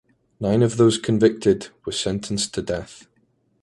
Nine 0.39 0.63
of 0.63 0.77
those 0.77 0.97
convicted 0.97 1.67
were 1.85 1.91
sentenced 1.91 2.55
to 2.55 2.63
death. 2.63 3.05